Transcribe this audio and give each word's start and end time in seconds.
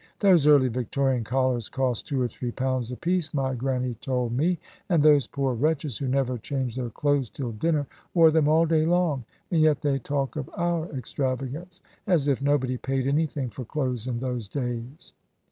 Those 0.17 0.47
early 0.47 0.67
Victorian 0.67 1.23
collars 1.23 1.69
cost 1.69 2.07
two 2.07 2.19
or 2.23 2.27
three 2.27 2.49
pounds 2.51 2.91
apiece, 2.91 3.35
my 3.35 3.53
Grannie 3.53 3.93
told 3.93 4.35
me, 4.35 4.57
and 4.89 5.03
those 5.03 5.27
poor 5.27 5.53
wretches 5.53 5.99
who 5.99 6.07
never 6.07 6.39
changed 6.39 6.75
their 6.75 6.89
clothes 6.89 7.29
till 7.29 7.51
dinner, 7.51 7.85
wore 8.15 8.31
them 8.31 8.47
all 8.47 8.65
day 8.65 8.83
long; 8.83 9.25
and 9.51 9.61
yet 9.61 9.81
they 9.81 9.99
talk 9.99 10.35
of 10.35 10.49
our 10.55 10.89
extravagance; 10.91 11.81
as 12.07 12.27
if 12.27 12.41
nobody 12.41 12.77
paid 12.77 13.05
anything 13.05 13.51
for 13.51 13.63
clothes 13.63 14.07
in 14.07 14.17
those 14.17 14.47
days." 14.47 15.13